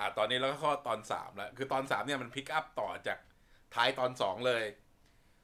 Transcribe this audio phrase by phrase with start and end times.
[0.00, 3.18] อ่าตอนนี้เราก็เข้าตอนสามแล้วคือตอนสามเนี่ยมัน pick up ต่อจาก
[3.74, 4.64] ท้ายตอนสองเลย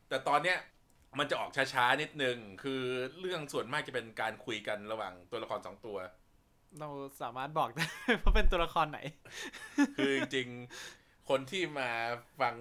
[0.09, 0.59] แต่ตอนเนี้ย
[1.18, 2.82] มันจะออกช้าๆนิดนึง คือ
[3.21, 5.96] เรื่องส่วนมากจะเป็นการคุยกันระหว่างตัวละครสองตัว
[6.80, 6.88] เรา
[7.23, 7.87] สามารถบอกได้
[8.23, 9.00] ว่าเป็นตัวละครไหน
[9.96, 11.91] คือจริงๆ คนที่มา
[12.41, 12.54] ฟัง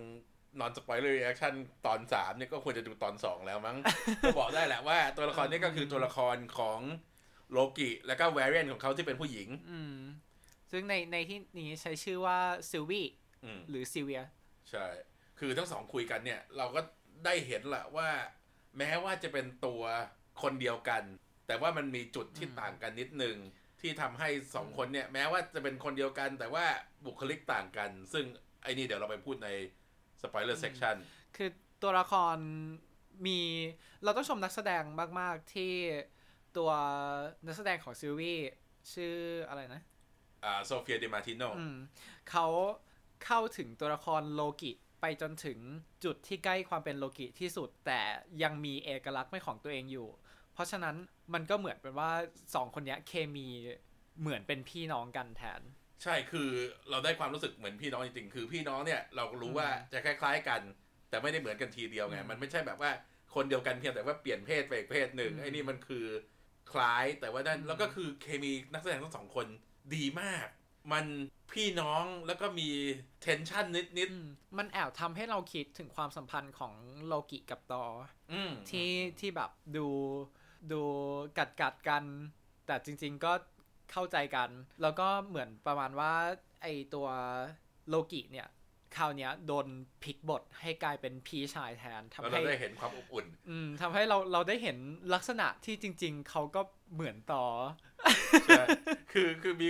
[0.60, 1.54] non-spoiler reaction
[1.86, 3.78] ตอนสามเนี่ยก็ควรจะดูตอนสองแล้วมั้ง
[4.22, 6.80] ก็บอกได้แหละว่าตัวละครนี้ก็คือตัวละครของ
[7.52, 9.96] โลกิ แล้วก็แวร i นของเขาที่เป็นผู้หญิงอืม
[10.72, 12.38] ซึ่งในในที่นี้ใช้ชื่อว่า
[12.70, 13.04] ซิลวี
[13.44, 14.22] อืมหรือซิเวีย
[14.72, 14.86] ใช่
[15.40, 16.82] คือทั้งสองคุยกันเนี่ย เราก็
[17.26, 18.10] ได้เห็นแหละว่า
[18.78, 19.84] แม้ว่าจะเป็นตัว
[20.42, 21.04] คนเดียวกัน
[21.48, 23.38] แต่ว่ามันมีจุดที่อืมต่างกันนิดนึง
[23.82, 26.66] ที่ทำให้สองคนเนี่ย แม้ว่าจะเป็นคนเดียวกัน แต่ว่า
[27.06, 28.26] บุคลิกต่างกัน ซึ่ง
[28.64, 29.50] ไอ้นี่เดี๋ยวเราไปพูดใน
[30.22, 30.96] สปอยเลอร์เซ c ชัน
[31.36, 31.50] คือ
[31.84, 32.38] ตัวละคร
[33.26, 33.40] มี
[34.04, 34.84] เราต้องชมนักแสดง
[35.20, 35.74] มาก ๆ ที่
[36.58, 36.72] ตัว
[37.48, 38.36] นักแสดงของซิลวี
[38.94, 39.16] ชื่อ
[39.50, 39.95] อะไรนะอ่า
[40.66, 41.44] โซเฟียเดมาติโน
[42.30, 42.48] เขา
[43.26, 45.60] เข้าถึงตัวละครโลกิไปจนถึง
[46.04, 48.02] จุดที่ใกล้ความเป็นโลกิที่สุด แต่
[48.44, 50.08] ยังมีเอกลักษณ์ไม่ของตัวเองอยู่
[50.54, 50.96] เพราะฉะนั้น
[51.34, 52.12] มันก็เหมือนเป็นว่า
[52.56, 53.48] สองคนนี้เคมี
[54.22, 55.62] เหมือนเป็นพี่น้องกันแทน
[56.04, 56.50] ใช่คือ
[56.90, 60.62] เราได้ความรู้สึกเหมือนพี่น้องจริงๆคือพี่น้องเนี่ยเรารู้ว่าจะคล้าย ๆกัน
[61.10, 62.92] แต่ไม่ได้เหมือนกันทีเดียวไงมันไม่ใช่แบบว่า
[63.36, 66.06] คนเดียวกันเพียงแต่ว่าเปลี่ยนเพศไปอีกเพศหนึ่งไอ้นี่มันคือ
[66.72, 69.48] คล้ายแต่ว่านั่นแล้วก็คือเคมีนักแสดงทั้งสองคน
[69.94, 70.48] ดีมาก
[70.92, 71.06] มัน
[71.52, 72.70] พี่น้องแล้วก็มี
[73.22, 76.74] เทนชันนิดอืมมันแอบทำให้เราคิดถึงความสัมพันธ์ของ
[77.06, 79.88] โลกิกับตอๆอืมที่ที่แบบดู
[80.72, 80.82] ดู
[81.38, 82.04] กัดกัดกัน
[82.66, 83.34] แต่จริง ๆก็
[83.92, 84.50] เข้าใจกัน
[84.82, 86.14] แล้วก็เหมือนประมาณว่า
[86.62, 87.08] ไอตัว
[87.90, 88.48] โลกิเนี่ย
[88.98, 89.68] คราวเนี้ยโดน
[90.04, 94.78] พลิกบทให้กลายเป็นพี่ชายแทนทำแล้วให้เราได้เห็นความอบอุ่น อืมทำให้เราเราได้เห็น
[95.14, 96.62] ลักษณะที่จริง ๆ เขาก็
[96.96, 97.46] เหมือนต่อ
[98.48, 98.64] ใช่
[99.14, 99.68] คือคือมี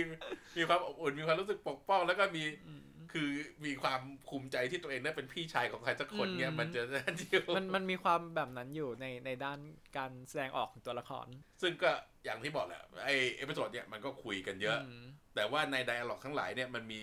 [0.56, 2.82] มีความอบอุ่นมีความรู้สึกปกป้อง แล้วก็มีอืม
[3.12, 3.30] คือ
[3.66, 9.58] มีความภูมิใจที่ตัวเองได้เป็นพี่ชายของใครสักคนเนี่ยอืมมันจะนั่นที่มันมันมีความแบบนั้นอยู่ในในด้าน
[9.96, 11.26] การแสดงออกของตัวละคร
[11.62, 11.90] ซึ่งก็
[12.24, 17.02] อย่างที่บอกแหละไอ episodeเนี่ยมันก็คุยกันเยอะมแต่ว่าใน dialogue ทั้งหลายเนี่ยมันมี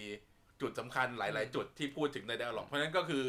[0.61, 3.25] จุดสำคัญหลาย ๆ จุดที่พูดถึงใน dialogue เพราะฉะนั้นก็คือ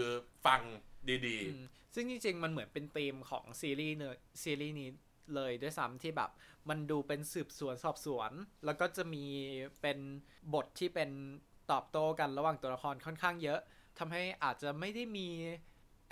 [0.47, 0.61] ฟัง
[1.09, 4.89] ดีอืมซึ่งจริงๆมันเหมือนเป็นธีมของซีรีส์เนอะซีรีส์นี้
[5.35, 6.31] เลยด้วยซ้ำที่แบบ
[6.69, 8.31] มันดูเป็นสืบสวนสอบสวน
[8.65, 9.25] แล้วก็จะมี
[9.83, 9.99] เป็น
[10.55, 11.11] บทที่เป็น
[11.73, 13.61] ตอบโต้กันระหว่างตัวละครค่อนข้างเยอะ
[13.99, 15.29] ทำให้อาจจะไม่ได้มี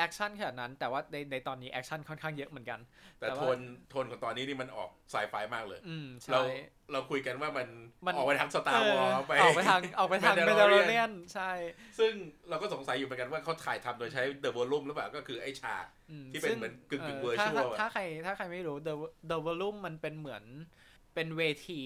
[0.02, 3.58] action ขนาดนั้น แต่ว่าในในตอนนี้ action ค่อนข้างเยอะเหมือนกันๆแต่แต่ว่าโทน
[3.90, 6.54] โทนของตอนนี้นี่มันออกไซไฟมากเลยอืมเราใช่
[6.92, 7.68] เราคุยกันว่ามัน
[8.06, 11.50] มันออกไปทาง Star Wars ออกไปออกไปทางออกไปทางเม Mandalorian ดาเรียนใช่
[11.98, 12.12] ซึ่ง
[12.48, 18.94] เราก็สงสัยอยู่เหมือนกันว่าเขาถ่ายทำโดยใช้ The Volume หรือเปล่าก็คือไอ้ฉากอืมที่เป็นซึ่งเหมือนกึ่งๆออ virtual ถ้าอะถ้าใครถ้าใครไม่รู้ The
[19.30, 20.44] The Volume มันเป็นเหมือน
[21.14, 21.82] เป็นเวที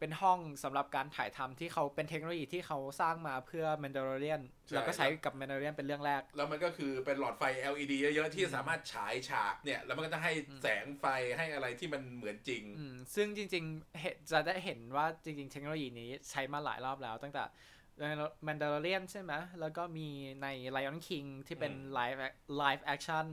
[0.00, 7.42] เป็นห้องสำหรับการถ่ายทำที่เขาเป็นเทคโนโลยีที่เขาสร้างมาเพื่อ Mandalorian ใช่แล้วก็ใช้กับ Mandalorian เป็นเรื่องแรก แล้วมันก็คือเป็นหลอดไฟ
[7.72, 11.04] LED เยอะๆ ที่สามารถฉายฉากเนี่ย แล้วมันก็จะให้แสงไฟ
[11.36, 17.44] ให้อะไรที่มันเหมือนจริงอืมซึ่งจริงๆเห็นจะได้เห็นว่าจริง ๆ เทคโนโลยีนี้ใช้มาหลายรอบแล้วตั้งแต่
[18.46, 20.08] Mandalorian ใช่ไหมแล้วก็มี
[20.42, 20.46] ใน
[20.76, 22.18] Lion King ที่เป็นอืม live
[22.62, 23.26] live action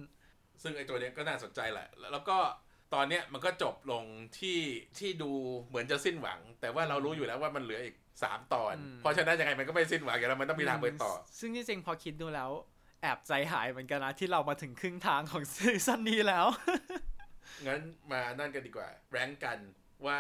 [0.62, 2.38] ซึ่งไอ้ตัวเนี้ยก็น่าสนใจแหละ แล้วก็
[2.94, 4.04] ตอนเนี้ยมันก็จบลง
[4.40, 4.60] ที่
[5.00, 5.32] ที่ดู
[5.68, 12.50] เหมือนจะสิ้นหวัง แต่ว่าเรารู้อยู่แล้วว่ามันเหลืออีกสามตอนอืมเพราะฉะนั้นยังไงมันก็ไม่สิ้นหวังอยู่แล้วมันต้องมีทางไปต่อ ซึ่งจริงๆพอคิดดูแล้ว
[13.02, 16.46] แอบใจหายเหมือนกันนะที่เรามาถึงครึ่งทางของ season นี้แล้ว
[17.68, 17.82] งั้น
[18.12, 19.58] มา rank กันดีกว่า rank กัน
[20.06, 20.18] ว่า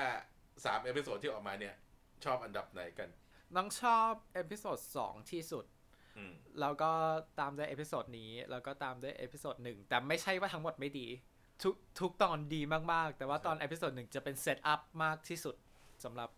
[0.65, 1.75] สาม episode ที่ออกมาเนี่ย
[2.25, 3.09] ชอบอันดับไหนกัน
[3.55, 5.65] น้องชอบ episode สองที่สุด
[6.17, 6.91] อืมแล้วก็
[7.39, 11.07] ตามด้วย episode นี้แล้วก็ตามด้วย episode หนึ่งแต่ไม่ใช่ว่าทั้งหมดไม่ดี
[11.63, 12.61] ทุกทุกตอนดี
[12.93, 15.55] มากๆ แต่ว่าตอน episode หนึ่งจะเป็น set up มากที่สุด
[16.03, 16.29] สำหรับ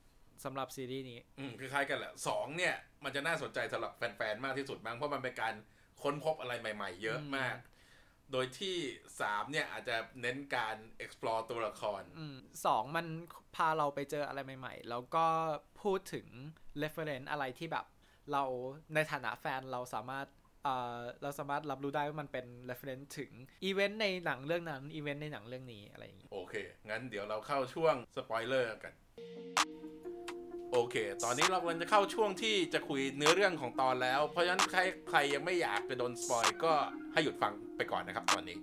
[0.46, 5.54] สำหรับซีรีส์นี้ อืมคล้ายๆกันแหละสองเนี่ย มันจะน่าสนใจสำหรับแฟนๆ มากที่สุดมั้งเพราะมันเป็นการ
[6.04, 7.56] ค้นพบอะไรใหม่ ๆ เยอะมาก
[8.32, 8.76] โดยที่
[9.22, 13.06] สามเนี่ยอาจจะเน้นการ explore ตัวละครอืมสองมัน
[13.56, 15.26] พาเราไปเจออะไรใหม่ ๆ แล้วก็
[15.82, 16.28] พูดถึง
[16.82, 17.86] reference อะไรที่แบบ
[18.32, 18.44] เรา
[18.96, 20.28] ในฐานะแฟนเราสามารถ
[20.66, 23.32] เอ่อเราสามารถรับรู้ได้ว่ามันเป็น reference ถึง
[23.66, 26.54] อีเวนต์ในหนังเรื่องนั้นอีเวนต์ในหนังเรื่องนี้อะไรอย่างนี้ โอเค
[26.90, 28.94] งั้นเดี๋ยวเราเข้าช่วงสปอยเลอร์กัน
[30.72, 36.74] โอเค ตอนนี้เรากำลังจะเข้าช่วงที่จะคุยเนื้อเรื่องของตอนแล้ว เพราะฉะนั้นใครใครยังไม่อยากจะโดน spoil ก็
[37.14, 38.58] ให้หยุดฟังไปก่อนนะครับตอนนี้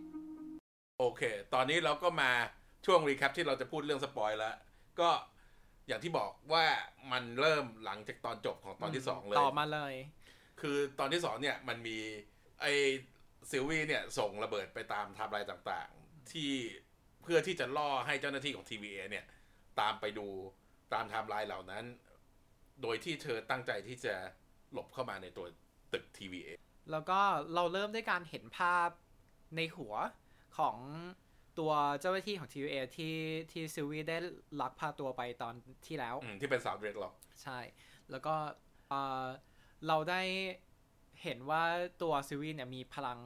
[0.99, 1.23] โอเค
[1.55, 2.31] ตอนนี้เราก็มา
[2.87, 4.55] ช่วง recap ที่เราจะพูดเรื่อง spoil แล้ว
[5.01, 5.11] ก็
[5.89, 6.65] อย่างที่บอกว่า
[7.13, 9.95] มันเริ่มหลังจากตอนจบของตอนที่สองเลย ต่อมาเลย
[10.61, 11.99] คือตอนที่สองเนี่ยมันมี
[12.61, 12.67] ไอ
[13.51, 16.51] ซิลวี่เนี่ยส่งระเบิดไปตามไทม์ไลน์ต่างๆ ที่
[17.23, 19.25] เพื่อที่จะล่อให้เจ้าหน้าที่ของ TVA เนี่ย
[19.81, 20.27] ตามไปดู
[20.95, 21.85] ตามไทม์ไลน์เหล่านั้น
[22.83, 24.15] โดยที่เธอตั้งใจที่จะ
[24.73, 25.47] หลบเข้ามาในตัว
[25.93, 26.49] ตึก TVA
[26.91, 27.21] แล้วก็
[27.55, 28.89] เราเริ่มด้วยการเห็นภาพ
[29.57, 29.95] ในหัว
[30.59, 30.77] ของ
[31.59, 33.17] ตัวเจ้าหน้าที่ของ TVA ที่
[33.51, 34.17] ที่ซิลวีได้
[34.61, 35.55] ลักพาตัวไปตอน
[35.87, 37.59] ที่แล้วอืมที่เป็นสาว dreadlock ใช่
[38.11, 38.35] แล้วก็
[39.81, 40.23] เอ่อเราได้
[41.23, 41.65] เห็นว่า
[42.03, 43.19] ตัวซิลวีเนี่ยมีพลัง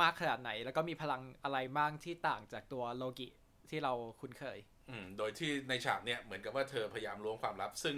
[0.00, 3.28] มากขนาดไหน แล้วก็มีพลังอะไรบ้างที่ต่างจากตัวโลกิ
[3.70, 4.58] ที่เราคุ้นเคย
[4.90, 7.96] อืม โดยที่ในฉากเนี่ยเหมือนกับว่าเธอพยายามล้วงความลับ ซึ่ง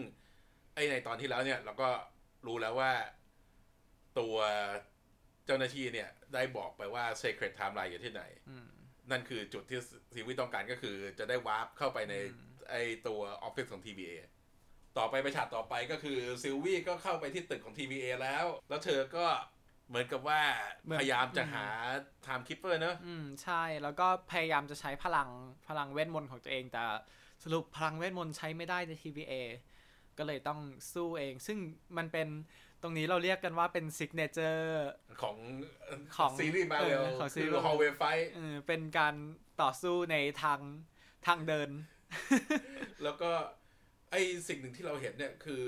[0.74, 1.88] ไอในตอนที่แล้วเนี่ย เราก็
[2.46, 2.92] รู้แล้วว่า
[4.18, 4.36] ตัว
[5.46, 8.68] เจ้าหน้าที่เนี่ย ได้บอกไปว่า Secret Timeline อยู่ที่ไหนอืม
[9.10, 9.80] นั่นคือจุดที่
[10.14, 12.76] ซีวีต้องการก็คือจะได้วาร์ปเข้าไปในอืมไอ
[13.06, 14.14] ตัวออฟฟิศของ TVA
[14.98, 19.26] ต่อไปไปฉากต่อไปก็คือซิลวี่ก็เข้าไปที่ตึกของ TVA แล้ว แล้วเธอก็
[19.88, 20.40] เหมือนกับว่า
[20.98, 21.66] พยายามจะหา
[22.26, 25.28] Time Keeper เนอะอืมใช่แล้วก็พยายามจะใช้พลัง
[25.68, 26.82] พลังเวทมนต์ของตัวเอง แต่
[27.44, 29.34] สรุปพลังเวทมนต์ใช้ไม่ได้ใน TVA
[30.18, 30.60] ก็เลยต้อง
[30.92, 31.58] สู้เอง ซึ่ง
[31.96, 32.28] มันเป็น
[32.82, 34.88] ตรงนี้เราเรียกกันว่าเป็น signature
[35.22, 35.36] ของ
[36.16, 38.02] ของซีรีส์มาเวลเออของซีรีส์ hallway fight
[38.66, 39.14] เป็นการ
[39.62, 40.60] ต่อสู้ในทาง
[41.26, 41.70] ทางเดิน
[43.02, 43.30] แล้วก็
[44.14, 45.62] ไอสิ่งหนึ่งที่เราเห็นเนี่ยคือ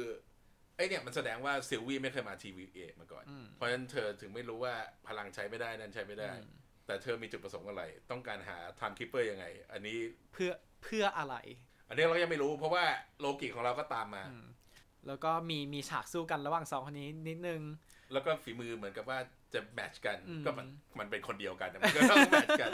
[0.77, 4.75] ไอเนี่ยมันแสดงว่าซิลวี่ไม่เคยมา TVA มาก่อนอืมเพราะฉะนั้นเธอถึงไม่รู้ว่า
[5.07, 6.55] พลังใช้ไม่ได้นั่นใช้ไม่ได้อืม
[6.87, 9.99] แต่เธอมีจุดประสงค์อะไร ต้องการหา Time Keeper ยังไง อันนี้
[10.33, 10.53] เพื่อ
[10.83, 11.37] เพื่ออะไร
[11.89, 12.85] อันนี้เรายังไม่รู้ เพราะว่า
[13.21, 14.47] โลกิของเราก็ตามมาอืม
[15.07, 17.61] แล้วก็มีมีฉากสู้กันระหว่างสองคนนี้นิดนึง
[18.13, 19.19] แล้วก็ฝีมือเหมือนกับว่า
[19.55, 20.67] จะแมทช์กันอืมก็มัน
[20.99, 22.71] มันเป็นคนเดียวกันนะมันก็ต้องแมทช์กัน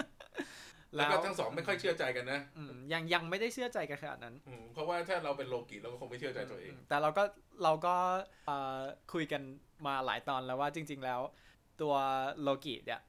[0.97, 7.25] แล้วก็ทั้งสองไม่ค่อยเชื่อใจกันนะอืมยังยังไม่ได้เชื่อใจกันขนาดนั้นอืมเพราะว่าถ้าเราเป็นโลกิเราก็คงไม่เชื่อใจตัวเองมแต่เราก็
[7.63, 7.95] เราก็
[8.47, 8.81] เอ่อ
[9.13, 9.43] คุยกัน
[9.87, 11.21] มาหลายตอนแล้วว่าจริง ๆ แล้ว
[11.81, 11.95] ตัว
[12.43, 13.01] โลกิเนี่ย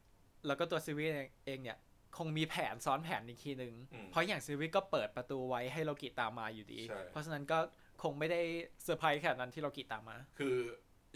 [0.47, 1.05] แล้วก็ตัวซิวิ
[1.45, 1.77] เองเนี่ย
[2.17, 7.59] คงมีแผนซ้อนแผนอีกทีหนึ่งอืมเพราะอย่างซิวิก็เปิดประตูไว้ให้โลกิตามมาอยู่ดีใช่เพราะฉะนั้นก็
[8.03, 8.41] คงไม่ได้
[8.83, 10.55] เซอร์ไพรส์ขนาดนั้นที่โลกิตามมา คือ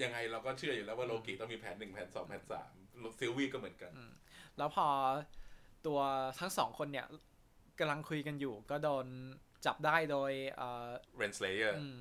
[0.04, 2.72] ยังไงเราก็เชื่ออยู่แล้วว่าโลกิต้องมีแผนหนึ่งแผนสองแผนสาม
[3.20, 3.92] ซิลวี่ก็เหมือนกัน
[4.58, 4.88] แล้วพอ
[5.86, 6.00] ตัว
[6.40, 7.08] ทั้งสองคนเนี่ย
[7.80, 9.08] กำลังคุยกันอยู่ ก็โดน
[9.66, 10.88] จับได้โดยเอ่อ
[11.18, 11.98] เรนสเลเยอร์อืม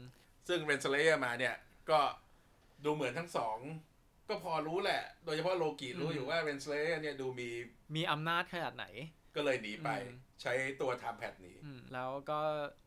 [0.49, 1.55] ซึ่งเรนสเลเยอร์มาเนี่ย
[1.91, 2.01] ก็
[2.85, 3.57] ดูเหมือนทั้งสอง
[4.29, 7.49] ก็พอรู้แหละ โดยเฉพาะโลกิรู้อยู่ว่าเรนสเลเยอร์เนี่ยดูมี
[7.97, 8.87] มีอำนาจขนาดไหน
[9.37, 12.39] ก็เลยหนีไปอืมใช้ตัว TemPad หนีอืมแล้วก็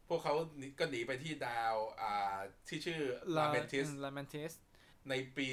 [0.09, 2.37] พวกเขาหนีก็หนีไปที่ดาวอ่า
[2.67, 3.01] ที่ชื่อ
[3.37, 4.51] ลาเมนทิสลาเมนทิส
[5.09, 5.47] ในปี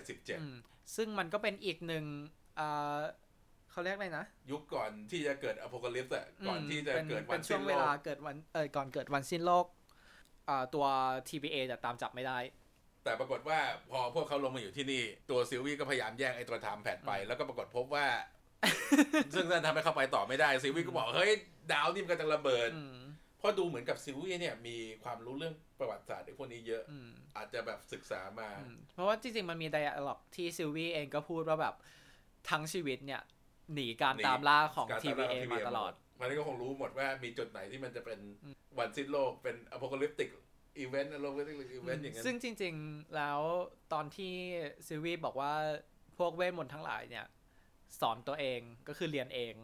[0.00, 2.04] 2077 ซึ่งมันก็เป็นอีกหนึ่ง
[3.72, 9.66] เอ่อเขาเรียกอะไรนะ ยุคก่อนที่จะเกิดอ p พ c a ลิปส์อะก่อนที่จะป็นเกิดวัเป็นนช่สิ้วนงโลเวลากเกิดวันเออก่อนเกิดวันสิ้นโลก
[10.48, 10.86] อ่าตัว
[11.28, 12.38] TVA จะตามจับไม่ได้
[13.04, 13.58] แต่ปรากฏว่า
[13.90, 18.06] พอพวกเขาลงมาอยู่ที่นี่ตัวซิลวี่ก็พยายามแย่งไอ้ตัว TemPad ไป แล้วก็ปรากฏพบว่า
[19.34, 21.32] ซึ่งนั่นทำให้เข้าไปต่อไม่ได้ซิลวี่ก็บอกเฮ้ย
[21.72, 22.96] ดาวนี่มันกำลังระเบิดอืม
[23.38, 31.74] เพราะดูเหมือนกับซิลวี่เนี่ยมีความรู้เรื่องประวัติศาสตร์ไอ้พวกนี้เยอะอืมอาจจะแบบศึกษามาอืมเพราะว่าจริงๆ มันมี dialogue ที่ซิลวี่เองก็พูดว่าแบบ
[32.50, 33.22] ทั้งชีวิตเนี่ย
[33.74, 38.18] หนีการหนีตามล่าของการตามล่า TVA มาตลอด มันก็คงรู้หมดว่ามีจุดไหนที่มันจะเป็น
[38.78, 40.28] วันสิ้นโลกเป็นอ p พ c a ลิปติก
[40.78, 43.40] อีเวนต์อ p พ c a ลิปติกอีเวนต์อย่างนั้นซึ่งจริง ๆ แล้ว
[43.92, 44.34] ตอนที่
[44.86, 45.52] ซิลวี่บอกว่า
[46.18, 47.26] พวกเวทมนต์ทั้งหลายเนี่ย
[48.00, 49.54] สอนตัวเองก็คือเรียนเอง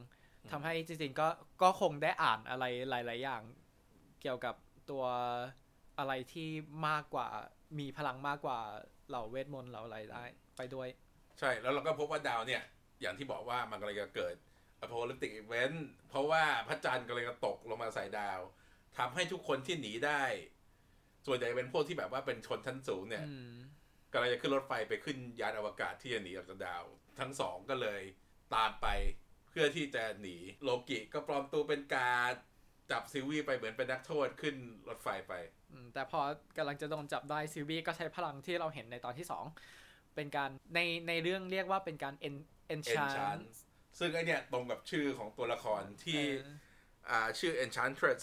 [0.51, 1.29] ทำให้จริง ๆ ก็
[1.63, 3.43] ก็คงได้อ่านอะไรหลาย ๆ อย่าง
[4.23, 4.55] เกี่ยวกับ
[4.91, 5.05] ตัว
[5.99, 6.49] อะไรที่
[6.89, 7.29] มากกว่า
[7.79, 8.59] มีพลังมากกว่า
[9.09, 10.25] เหล่าเวทมนต์เหล่าอะไรได้
[10.57, 10.89] ไปด้วย
[11.39, 12.63] ใช่แล้วเราก็พบว่าดาวเนี่ย
[13.01, 14.35] อย่างที่บอกว่ามันกำลังจะเกิด
[14.81, 18.41] อ p พ c a ลิปติกอีเวนต์เพราะว่าพระจันทร์กำลังจะตกลงมาใส่ดาว
[18.99, 20.23] ทำให้ทุกคนที่หนีได้
[21.27, 23.57] ส่วนใหญ่เป็นพวกที่แบบว่าเป็นชนชั้นสูงเนี่ยอืม
[24.13, 26.85] กำลังจะขึ้นรถไฟไปขึ้นยานอวกาศที่จะหนีออกจากดาว
[27.19, 28.03] ทั้งสองก็เลย
[28.55, 28.87] ตามไป
[29.49, 32.33] เพื่อที่จะหนีโลกิก็ปลอมตัวเป็นการ
[32.91, 34.57] จับซิลวี่ไปเหมือนเป็นนักโทษขึ้น
[34.89, 35.33] รถไฟไป
[35.73, 36.21] อืมแต่พอ
[36.57, 39.45] กำลังจะโดนจับได้ซิลวี่ก็ใช้พลังที่เราเห็นในตอนที่สอง
[40.15, 42.37] เป็นการในในเรื่องเรียกว่าเป็นการ en
[42.75, 43.43] enchant Enchant
[43.99, 46.57] ซึ่งไอเนี่ยตรงกับชื่อของตัวละครที่เออ
[47.11, 48.23] อ่าชื่อ Enchantress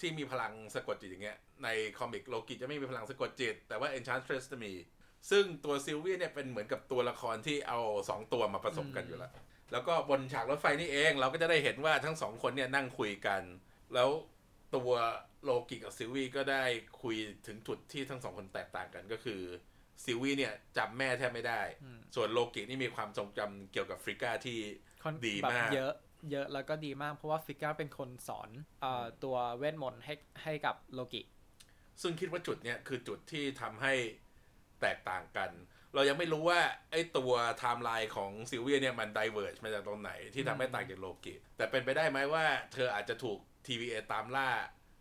[0.00, 4.72] ที่มีพลังสะกดจิตอย่างเงี้ยใน comic โลกิจะไม่มีพลังสะกดจิต แต่ว่า Enchantress จะมี
[5.30, 9.32] ซึ่งตัวซิลวี่เนี่ยเป็นเหมือนกับตัวละครที่เอาสองตัวมาผสมกันอยู่แล้ว
[9.72, 13.42] แล้วก็บนฉากรถไฟนี่เองเราก็จะได้เห็นว่าทั้งสองคนเนี่ยนั่งคุยกัน
[13.94, 14.08] แล้ว
[14.76, 14.90] ตัว
[15.44, 16.64] โลกิกับซิลวี่ก็ได้
[17.02, 17.16] คุย
[17.46, 19.40] ถึงจุดที่ทั้งสองคนแตกต่างกันก็คือ
[20.04, 24.58] ซิลวี่เนี่ยจำแม่แทบไม่ได้อืมส่วนโลกินี่มีความทรงจำเกี่ยวกับฟริกก้าที่
[25.02, 25.94] ค่อนดีแบบมากเยอะ
[26.30, 28.50] เยอะแล้วก็ดีมากเพราะว่าฟริกก้าเป็นคนสอน
[28.82, 31.22] เอ่อตัวเวทมนต์ให้ให้กับโลกิ
[32.02, 33.94] ซึ่งคิดว่าจุดเนี้ยคือจุดที่ทำให้
[34.82, 35.50] แตกต่างกัน
[35.94, 36.60] เรายังไม่รู้ว่า
[36.90, 44.48] ไอ้ตัวไทม์ไลน์ของซิลวี่เนี่ยมัน diverge มาจากตรงไหนที่ทำให้ต่างจากโลกิ แต่เป็นไปได้ไหมว่าเธออาจจะถูก TVA ตามล่า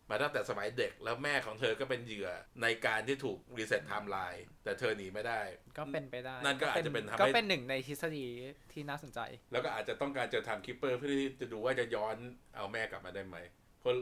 [0.10, 2.30] มาตั้งแต่สมัยเด็กแล้วแม่ของเธอก็เป็นเหยื่อ
[2.62, 5.42] ในการที่ถูกรีเซ็ตไทม์ไลน์แต่เธอหนีไม่ได้
[5.78, 8.26] ก็เป็นไปได้นั่นก็อาจจะเป็นทำให้ก็เป็นหนึ่งในทฤษฎี
[8.72, 9.20] ที่น่าสนใจ
[9.52, 12.16] แล้วก็อาจจะต้องการเจอ Time Keeper เพื่อที่จะดูว่าจะย้อน
[12.56, 13.38] เอาแม่กลับมาได้ไหม
[13.80, 13.96] เพราะ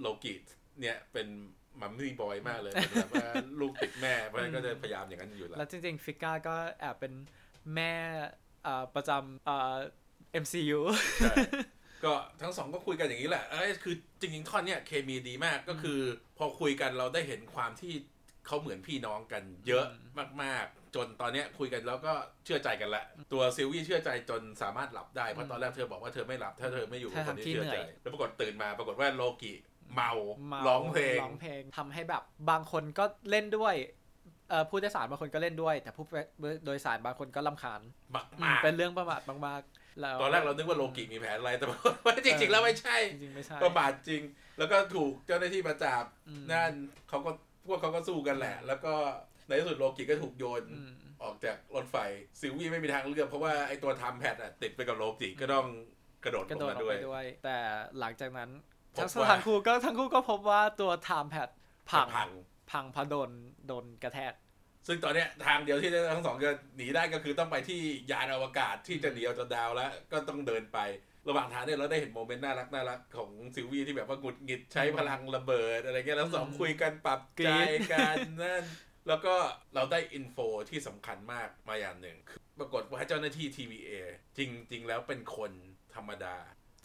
[0.00, 0.34] โลกิ
[0.80, 1.28] เนี่ยเป็น
[1.80, 3.28] mommy boy มากเลยเป็นแบบว่า
[3.60, 7.12] ลูกติดแม่เพราะฉะนั้นก็จะพยายามอย่างนั้นอยู่แล้วแล้วจริงๆฟริกก้าก็แอบเป็น
[7.74, 7.92] แม่
[8.64, 9.76] เอ่อประจำเอ่อ
[10.42, 10.80] MCU
[11.18, 11.34] ใช่
[12.04, 12.12] ก็
[12.42, 16.00] ทั้งสองก็คุยกันอย่างนี้แหละเอ้ยคือจริงๆท่อนเนี่ยเคมีดีมากก็คือ
[16.38, 17.92] พอคุยกันเราได้เห็นความที่
[18.46, 19.84] เขาเหมือนพี่น้องกันเยอะ
[20.42, 22.12] มากๆ จนตอนเนี้ยคุยกันแล้วก็
[22.44, 29.52] เชื่อใจกันละ ตัวซิลวี่เชื่อใจจนสามารถหลับได้เพราะตอนแรกเธอบอกว่าเธอไม่หลับถ้าเธอไม่อยู่กับคนที่เชื่อใจ แล้วปรากฏตื่นมาปรากฏว่าโลกิ
[29.94, 30.10] เมา
[30.48, 33.74] เมาร้องเพลงร้องเพลงทำให้แบบบางคนก็เล่นด้วย
[34.50, 36.04] เอ่อผู้โดยสารบางคนก็เล่นด้วย แต่ผู้
[36.64, 37.80] โดยสารบางคนก็ลำคาญ
[38.14, 38.26] มาก
[38.62, 39.77] เป็นเรื่องประมาทมากๆแล้วๆ
[40.20, 44.22] ตอนแรกเรานึกว่าโลกิมีแผนอะไรแต่ว่าจริง ๆ แล้วไม่ใช่จริงๆไม่ใช่ประมาทจริง
[44.58, 46.72] แล้วก็ถูกเจ้าหน้าที่มาจับอืมนั่น
[47.08, 47.30] เขาก็
[47.66, 48.94] พวกเขาก็สู้กันแหละ แล้วก็
[49.46, 51.96] ในที่สุดโลกิก็ถูกโยนอืมออกจากรถไฟ
[52.40, 55.66] ซิลวี่ไม่มีทางเลือกเพราะว่าไอตัวทำแพดอะติดไปกับโลกิก็ต้อง
[56.24, 57.58] กระโดดกระลโดงดมาออกด้วยไปด้วย แต่
[57.98, 58.50] หลังจากนั้น
[58.94, 61.48] พบทั้งสว่าถานคู่ก็ทั้งคู่ก็พบว่าตัวไทม์แพด
[61.90, 62.30] พังพัง
[62.70, 63.30] พังเพราะโดน
[63.68, 64.32] โดนกระแทก
[64.86, 67.80] ซึ่งตอนนี้ทางเดียวที่ทั้งสองจะหนีได้ก็คือต้องไปที่
[68.10, 70.78] ยานอวกาศที่จะหนีออกจากดาวแล้ว ก็ต้องเดินไป
[71.28, 77.48] ระหว่างทางเนี่ยเราได้เห็น moment น่ารักน่ารักของซิลวี่ที่แบบว่าหงุดหงิดใช้พลังระเบิดอะไรเงี้ยแล้วสองคุยกันปรับใจ
[77.92, 78.64] กันนั่น
[79.08, 79.34] แล้วก็
[79.74, 80.36] เราได้ info
[80.70, 83.92] ที่สำคัญมากมาอย่างหนึ่งคือปรากฏว่าเจ้าหน้าที่ TVA
[84.38, 84.40] จ
[84.72, 85.52] ริง ๆ แล้วเป็นคน
[85.94, 86.36] ธรรมดา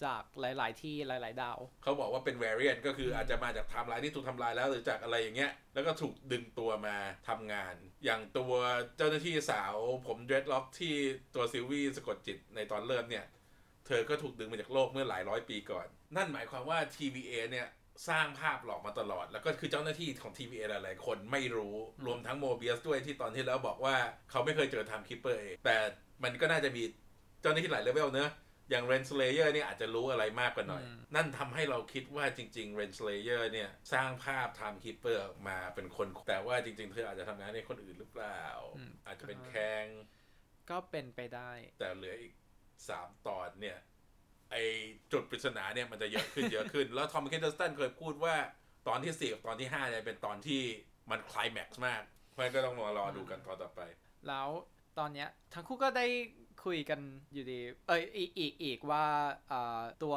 [0.05, 6.95] จากหลาย ๆ ที่หลาย ๆ ดาว เขาบอกว่าเป็น variant ก็คืออาจจะมาจากไทม์ไลน์ที่ถูกทำลายแล้วหรือจากอะไรอย่างเงี้ย แล้วก็ถูกดึงตัวมา
[7.29, 8.53] ทำงาน อย่างตัว
[8.97, 9.75] เจ้าหน้าที่สาว
[10.07, 10.93] ผม dreadlock ที่
[11.35, 13.25] ตัวซิลวี่สะกดจิตในตอนเริ่มเนี่ย
[13.87, 17.67] เธอก็ถูกดึงมาจากโลกเมื่อหลายร้อยปีก่อน นั่นหมายความว่า TVA เนี่ย
[18.09, 23.95] สร้างภาพหลอกมาตลอด แล้วก็คือเจ้าหน้าที่ของ TVA หลาย ๆ คนไม่รู้รวมทั้งโมเบียสด้วยที่ตอนที่แล้วบอกว่า
[24.29, 25.75] เขาไม่เคยเจอ Time Keeper เองแต่
[26.23, 26.83] มันก็น่าจะมี
[27.41, 28.31] เจ้าหน้าที่หลายเลเวลเนอะ
[28.69, 38.43] อย่างเรนสเลเยอร์เนี่ยอาจจะรู้อะไรมากกว่าหน่อยอืมนั่นทำให้เราคิดว่าจริงๆเรนสเลเยอร์เนี่ย สร้างภาพ Time Keeper ออกมาเป็นคน แต่ว่าจริงๆ เธออาจจะทำงานให้คนอื่นหรือเปล่า
[39.05, 39.53] อาจจะเป็นแค
[39.83, 39.85] ง
[40.69, 42.33] ก็เป็นไปได้ แต่เหลืออีก
[42.89, 43.77] สามตอนเนี่ย
[44.51, 44.55] ไอ
[45.11, 48.35] จุดปริศนาเนี่ยมันจะเยอะขึ้นเยอะขึ้น แล้วทอม ฮิดเดิลสตันเคยพูดว่า
[48.87, 50.61] ตอนที่สี่กับตอนที่ห้าเนี่ยเป็นตอนที่
[51.11, 52.01] มันคลายแม็กซ์มาก
[52.31, 53.81] เพราะฉะนั้นก็ต้องมารอดูกันตอนต่อไป
[54.27, 54.49] แล้ว
[54.99, 56.05] ตอนเนี้ยทั้งคู่ก็ได้
[56.65, 56.99] คุยกัน
[57.33, 59.05] อยู่ดี เอ้ยอีกอีกอีกว่า
[59.51, 60.15] อ่าตัว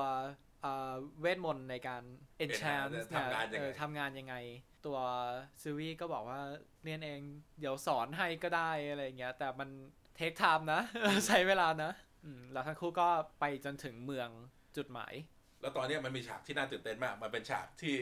[0.65, 2.03] อ่าเวทมนต์ในการ
[2.45, 4.35] enchant เนี่ยทำงานยังไงเออทำงานยังไง
[4.87, 4.99] ตัว
[5.63, 6.41] ซิลวี่ก็บอกว่า
[6.83, 7.21] เรียนเอง
[7.61, 9.69] เดี๋ยวสอนให้ก็ได้อะไรอย่างเงี้ย แต่มัน
[10.17, 10.83] take time นะ
[11.27, 11.93] ใช้เวลานะ
[12.25, 13.09] อืมแล้วทั้งคู่ก็
[13.41, 14.29] ไปจนถึงเมือง
[14.77, 15.15] จุดหมาย
[15.61, 17.95] แล้วตอนเนี้ยมันมีฉากที่น่าตื่นเต้นมาก มันเป็นฉากที่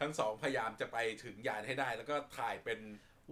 [0.00, 2.78] ทั้งสองพยายามจะไปถึงยานให้ได้ แล้วก็ถ่ายเป็น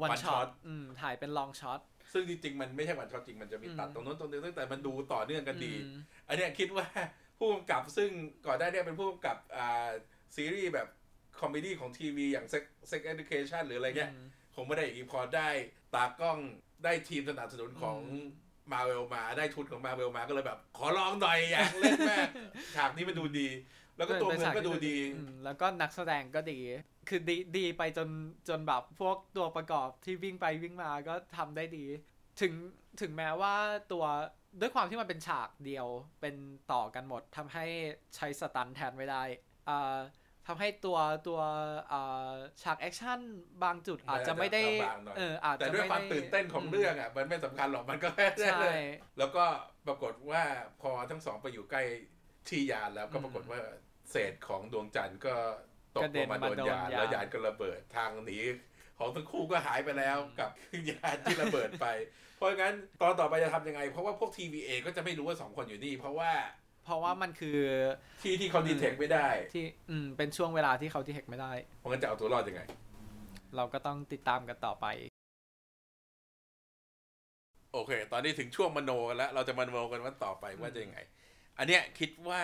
[0.05, 1.81] one One shot shot อืมถ่ายเป็น long shot
[2.12, 6.87] ซึ่งจริงๆ มันไม่ใช่ one shot จริงมันจะมีตัดอืมตรงนู้นตรงนี้ตั้งแต่มันดูต่อเนื่องกันดีอืมอันเนี้ยคิดว่า
[7.38, 8.11] ผู้กำกับซึ่ง
[8.47, 9.90] ก่อนหน้าเนี้เป็นผู้กำกับอ่า
[10.37, 10.88] ซีรีส์แบบ
[11.41, 15.49] comedy ของทีวีอย่าง Sex Sex Education หรืออะไรเงี้ยอืมคงไม่ได้อย่างนี้พอได้
[15.95, 16.38] ตากล้อง
[16.85, 18.26] ได้ทีมสนับสนุนของอืม
[18.73, 22.29] มาร์เวลมาได้ทุนของมาร์เวลมาก็เลยแบบ ขอลองหน่อยอยากเล่นมาก
[22.76, 23.49] ฉากนี้มันดูดี
[24.00, 26.59] แล้วก็ตัวเงินก็ดูดีอืมแล้วก็นักแสดงก็ดี
[27.09, 28.09] คือดีดีไปจน
[28.49, 31.85] จนแบบพวกตัวประกอบที่วิ่งไปวิ่งมาก็ทำได้ดี
[32.40, 32.52] ถึง
[33.00, 33.54] ถึงแม้ว่า
[33.92, 34.04] ตัว
[34.61, 35.87] ด้วยความที่มันเป็นฉากเดียว
[36.21, 36.35] เป็น
[36.73, 37.66] ต่อกันหมดทำให้
[38.16, 39.23] ใช้สตันแทนไม่ได้
[39.69, 39.99] อ่า
[40.47, 41.40] ทำให้ตัวตัว
[41.92, 43.21] อ่าฉากแอคชั่น
[43.64, 48.83] บางจุดอาจจะไม่ได้ลำบากหน่อยเอออาจแต่จะด้วยไม่ความได้ตื่นเต้นของเรื่องอะมันไม่สำคัญหรอกมันก็แค่ใช่เลย
[49.19, 49.45] แล้วก็
[49.87, 50.42] ปรากฏว่า
[50.83, 51.83] พอทั้งสองไปอยู่ใกล้
[52.49, 53.61] ที่ยานแล้วก็ปรากฏว่า
[54.11, 55.35] เศษของดวงจันทร์ก็
[55.97, 58.38] ตกกระเด็ลงนมามาโดนโดนยานยานแล้วยานก็ระเบิดทางหนี
[58.99, 60.50] ของทั้งคู่ก็หายไปแล้วกับ
[60.90, 61.87] ยานที่ระเบิดไป
[62.37, 66.31] เพราะงั้นตอนต่อไปจะทำยังไง เพราะว่าพวก TVA ก็จะไม่รู้ว่าสองคนอยู่นี่ เพราะว่า
[66.85, 67.59] เพราะว่ามันคือ
[68.23, 72.62] ที่ที่เขาดีเทคไม่ได้ที่อืมเป็นช่วงเวลาที่เขาที่เฮกไม่ได้ เพราะงั้นจะเอาตัวรอดยังไง
[73.57, 74.87] เราก็ต้องติดตามกันต่อไป
[77.73, 80.99] โอเค ตอนนี้ถึงช่วงมโนกันแล้ว เราจะมโนกันว่าต่อไปว่าจะยังไง
[81.59, 82.43] อันเนี้ยคิดว่า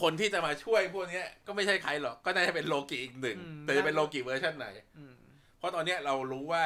[0.00, 4.66] คนที่จะมาช่วยพวกเนี้ยก็ไม่ใช่ใครหรอก ก็น่าจะเป็นโลกิอีกหนึ่งอืมแต่จะเป็นโลกิเวอร์ชันไหน
[4.98, 5.14] อืม
[5.58, 6.64] เพราะตอนเนี้ยเรารู้ว่า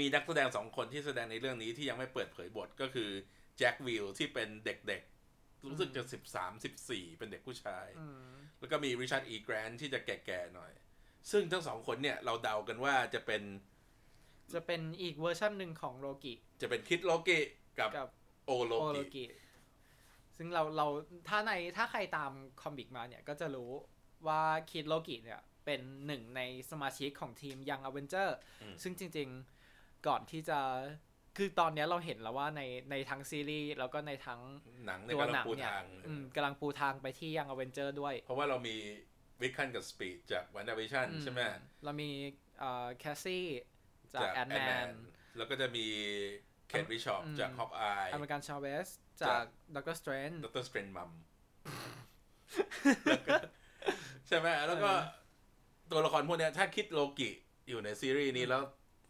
[0.00, 3.10] มีนักแสดงสองคนที่แสดงในเรื่องนี้ที่ยังไม่เปิดเผยบทก็คือ
[3.58, 10.72] แจ็ควีลที่เป็นเด็กๆ รู้สึกจะสิบสามสิบสี่เป็นเด็กผู้ชายอืมแล้วก็มีริชาร์ดอีแกรนที่จะแก่ๆหน่อย
[11.30, 13.42] ซึ่งทั้งสองคนเนี่ยเราเดากันว่าจะเป็น
[14.54, 17.38] จะเป็นอีกเวอร์ชันหนึ่งของโลกิ จะเป็น Kid Loki
[17.78, 18.08] กับกับ
[18.46, 19.24] โอโลโอโลกิกิ
[20.36, 20.86] ซึ่งเราเรา
[21.28, 23.70] ถ้าในถ้าใครตามcomic มาเนี่ย ก็จะรู้
[24.26, 29.28] ว่า Kid Loki เนี่ย เป็นหนึ่งในสมาชิกของทีม Young Avengers อืมซึ่งจริง
[29.68, 30.58] ๆก่อนที่จะ
[31.36, 34.40] คือตอนเนี้ยเราเห็นแล้วว่าในในทั้งซีรีส์แล้วก็ในทั้ง
[34.86, 38.76] หนังในตัวกำหลันังงปูเนี่ยทางอืมกำลังปูทางไปที่ Young Avengers ด้วย เพราะว่าเรามี
[39.42, 41.40] วิคแคนกับสปีดจากวันดาวิชั่นอืใช่ไหม
[41.84, 42.10] เรามี
[42.58, 43.46] เอ่อแคสซี่
[44.14, 44.88] จากแอนท์แมน
[45.36, 45.86] แล้วก็จะมี
[46.68, 48.88] เคท บิชอปอืมจากฮอว์คอายอเมริกันชาเวส
[49.20, 51.10] จาจากก Doctor Strangeดรสเตรนมัม
[54.26, 55.22] ใช่ไหมแล้วก็เออ
[55.90, 57.30] ตัวละครพวกเนี้ยถ้า Kid โลกิ
[57.68, 58.62] อยู่ในซีรีส์นี้แล้ว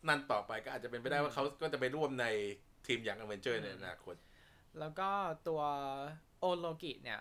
[0.09, 2.27] นั่นต่อไปก็อาจจะเป็นไปได้ว่าเขาก็จะไปร่วมใน
[2.87, 4.15] ทีมอย่างอเวนเจอร์ในอนาคต
[4.79, 5.11] แล้วก็
[5.49, 5.63] ตัว
[6.41, 7.21] โอโลกิเนี่ย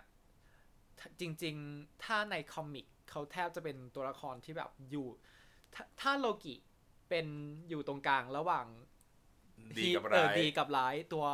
[1.00, 5.07] ถ้าจริง ๆ ถ้าใน comic เขาแทบจะเป็นตัวละครที่แบบอยู่
[5.75, 6.55] ถ้าถ้าโลกิ
[7.09, 7.27] เป็น
[7.69, 8.65] อยู่ตรงกลางระหว่าง
[9.79, 11.25] ดีกับเอร้าอยดีกับร้ายตัว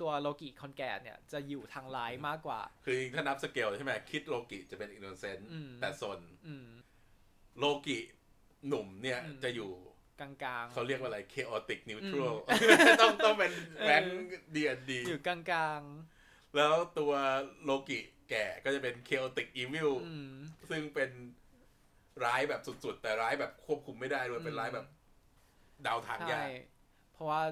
[0.00, 6.68] ตัวโลกิคอนแกนเนี่ยจะอยู่ทางร้ายมากกว่า คือถ้านับสเกลใช่ไหมคิดโลกิจะเป็นอินโนเซนต์อืมแต่สนอืม
[7.58, 7.98] โลกิ
[8.68, 9.70] หนุ่มเนี่ยอืมจะอยู่
[10.20, 10.30] กลา
[10.62, 12.34] งๆเขาเรียกว่าอะไร chaotic อื neutral ม
[13.00, 14.02] ต้องต้องเป็นเออแรง
[14.56, 15.82] ดีดีอยู่กลาง
[16.56, 17.12] แล้วตัว
[17.64, 17.98] โลกิ
[18.30, 20.32] แก่ก็จะเป็น chaotic evil ๆอืม
[20.70, 21.10] ซึ่งเป็น
[22.24, 24.86] ร้ายแบบสุดๆ แต่ร้ายแบบควบคุมไม่ได้ด้วยเป็นอืมร้ายแบบ
[25.82, 26.48] เดาวทางยาใช่ก
[27.12, 27.42] เพราะว่า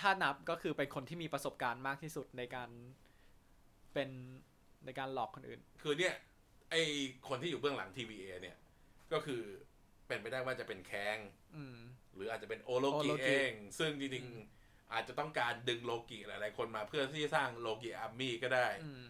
[0.00, 2.70] ถ้านับก็คือเป็นคนที่มีประสบการณ์มากที่สุดในการ
[3.94, 4.10] เป็น
[4.84, 6.14] ในการหลอกคนอื่น คือเนี่ย
[6.70, 6.74] ไอ
[7.28, 8.56] คนที่อยู่เบื้องหลัง TVA เนี่ย
[9.12, 9.42] ก็คือ
[10.06, 11.18] เป็นไปได้ว่าจะเป็นแคง
[11.56, 11.76] อืม
[12.14, 19.06] หรืออาจจะเป็นโอโลโอกิโลกิเอง ซึ่งจริงอืมๆอาจจะต้องการดึงโลกิหลายๆคนมาเพื่อที่จะสร้างโลกิอาร์มี่ก็ได้อืม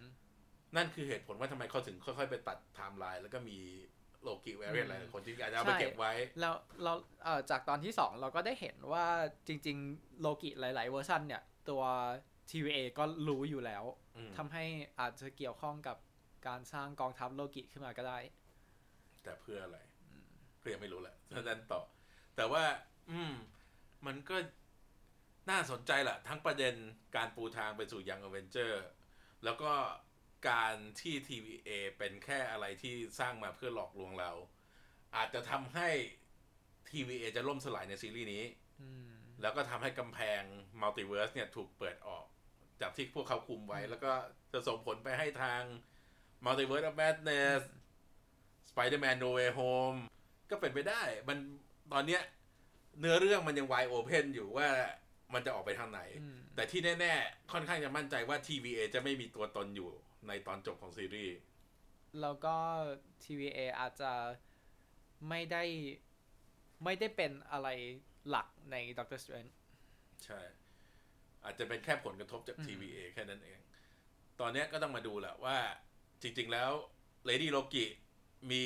[0.77, 3.59] นั่นคือเหตุผลว่าทำไมเขาถึงค่อยๆ ไปตัดไทม์ไลน์แล้วก็มี
[4.27, 6.93] โลกิ variant อืมหลายๆคนที่อาจจะเอาไปใช่เก็บไว้ แล้วเรา
[7.25, 9.07] เอ่อจากตอนที่สองเราก็ได้เห็นว่า
[9.47, 11.83] จริง ๆ โลกิหลาย ๆ เวอร์ชันเนี่ย ตัว
[12.51, 13.85] TVA ก็รู้อยู่แล้ว
[14.17, 14.65] อืมทำให้
[15.01, 15.97] อาจจะเกี่ยวข้องกับ
[16.47, 18.19] การสร้างกองทัพโลกิขึ้นมาก็ได้
[19.25, 19.79] แต่เพื่ออะไร
[20.63, 21.83] ก็ยังไม่รู้แหละฉะนั้นต่อ
[22.37, 22.65] แต่ว่า
[23.11, 23.35] อืม
[24.07, 24.37] มันก็
[25.51, 26.75] น่าสนใจแหละทั้งประเด็น
[27.17, 28.85] การปูทางไปสู่ Young Avengers
[29.45, 29.73] แล้วก็
[30.49, 34.31] การที่ TVA เป็นแค่อะไรที่สร้างมาเพื่อหลอกลวงเรา
[35.17, 35.89] อาจจะทำให้
[36.89, 38.45] TVA จะล่มสลายในซีรีส์นี้
[38.81, 39.11] อืม
[39.43, 40.43] แล้วก็ทำให้กำแพง
[40.81, 42.25] multiverse เนี่ยถูกเปิดออก
[42.81, 44.13] จากที่พวกเขาคุมไว้ แล้วก็
[44.53, 45.63] จะส่งผลไปให้ทาง
[46.45, 47.61] Multiverse of Madness
[48.71, 49.99] Spider-Man No Way Home
[50.51, 51.39] ก็เป็นไปได้ มัน
[51.93, 52.23] ตอนเนี้ย
[53.01, 54.69] เนื้อเรื่องมันยัง wide open อยู่ว่า
[55.35, 59.91] มันจะออกไปทางไหนอืมแต่ที่แน่ ๆ ค่อนข้างจะมั่นใจว่า TVA จะไม่มีตัวตนอยู่
[60.29, 61.37] ในตอนจบของซีรีส์
[62.21, 62.57] แล้วก็
[63.25, 64.13] TVA อาจจะ
[65.29, 65.63] ไม่ได้
[66.85, 67.69] ไม่ได้เป็นอะไร
[68.29, 69.53] หลักใน Doctor Strange
[70.25, 70.41] ใช่
[71.45, 73.59] อาจจะเป็นแค่ผลกระทบจากอืม TVA แค่นั้นเอง
[74.41, 75.57] ตอนเนี้ยก็ต้องมาดูแหละว่า
[76.23, 76.71] จริง ๆ แล้ว
[77.29, 77.85] Lady Loki
[78.51, 78.65] มี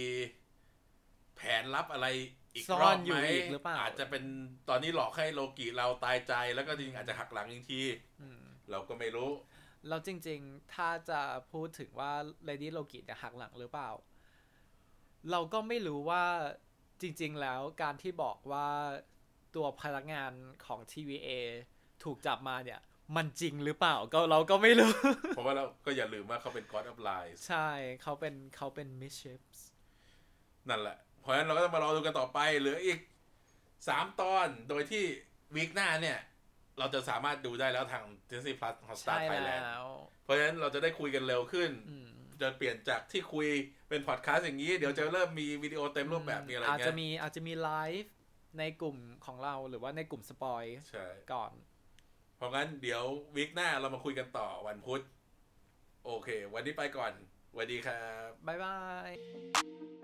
[1.37, 2.07] แผนลับอะไร
[2.55, 4.25] อีกซ่รออนบอไหยู่มอีกหรือเปล่าอาจจะเป็น
[4.69, 7.83] ตอนนี้หลอกให้โลกิเราตายใจแล้วก็จริงๆอาจจะหักหลังอีกที
[8.21, 9.31] อืมเราก็ไม่รู้
[9.89, 11.21] แล้วจริงๆ ถ้าจะ
[11.53, 12.13] พูดถึงว่า
[12.49, 13.91] Lady Loki เนี่ยหักหลังหรือเปล่า
[15.31, 16.25] เราก็ไม่รู้ว่า
[17.03, 18.69] จริง ๆ แล้วการที่บอกว่า
[19.55, 20.33] ตัวพนักงาน
[20.67, 21.29] ของ TVA
[22.05, 22.81] ถูกจับมาเนี่ย
[23.17, 24.93] มันจริงหรือเปล่าก็เราก็ไม่รู้
[25.35, 27.69] เพราะว่าเราก็อย่าลืมว่าเขาเป็น God of Lies ใช่
[28.03, 29.61] เขาเป็นเขาเป็น mischiefs
[30.69, 32.99] นั่นแหละ เพราะฉะนั้นเราก็ต้องมารอดูกันต่อไปเหลืออีก
[33.89, 35.05] สามตอนโดยที่
[35.55, 36.19] วีคหน้าเนี่ย
[36.81, 39.87] เราจะสามารถดูได้แล้วทาง Disney Plus Hotstar ใช่ Thailand แล้ว
[40.25, 42.09] เพราะฉะนั้นเราจะได้คุยกันเร็วขึ้นอืม
[42.41, 43.49] จะเปลี่ยนจากที่คุย
[43.89, 47.71] เป็นพอดแคสต์อย่างนี้ เดี๋ยวจะเริ่มมีวิดีโอเต็มรูปแบบมีอะไรอาจเงี้จะยมีอาจจะมีไล
[48.03, 48.13] ฟ์
[48.59, 51.53] ในกลุ่มของเราหรือว่าในกลุ่มสปอยใช่ก่อน
[52.37, 53.03] เพราะงั้นเดี๋ยว
[53.37, 55.03] วีคหน้าเรามาคุยกันต่อวันพุธ
[56.05, 57.13] โอเค วันนี้ไปก่อน
[57.51, 60.00] สวัสดีครับ บ๊ายบาย